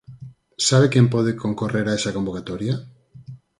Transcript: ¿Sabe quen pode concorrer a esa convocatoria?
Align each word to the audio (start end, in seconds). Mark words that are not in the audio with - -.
¿Sabe 0.67 0.91
quen 0.93 1.07
pode 1.13 1.39
concorrer 1.43 1.85
a 1.87 1.95
esa 1.99 2.15
convocatoria? 2.17 2.75